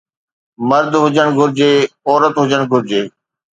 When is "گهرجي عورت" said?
1.37-2.33